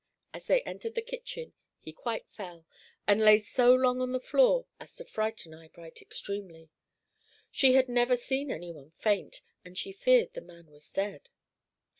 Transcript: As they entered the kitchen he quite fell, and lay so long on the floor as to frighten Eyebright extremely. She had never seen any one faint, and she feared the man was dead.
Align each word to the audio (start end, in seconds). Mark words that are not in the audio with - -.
As 0.33 0.47
they 0.47 0.61
entered 0.63 0.95
the 0.95 1.03
kitchen 1.03 1.53
he 1.79 1.93
quite 1.93 2.27
fell, 2.27 2.65
and 3.05 3.21
lay 3.21 3.37
so 3.37 3.71
long 3.71 4.01
on 4.01 4.13
the 4.13 4.19
floor 4.19 4.65
as 4.79 4.95
to 4.95 5.05
frighten 5.05 5.53
Eyebright 5.53 6.01
extremely. 6.01 6.71
She 7.51 7.73
had 7.73 7.87
never 7.87 8.15
seen 8.17 8.49
any 8.49 8.71
one 8.71 8.89
faint, 8.97 9.43
and 9.63 9.77
she 9.77 9.91
feared 9.91 10.33
the 10.33 10.41
man 10.41 10.71
was 10.71 10.89
dead. 10.89 11.29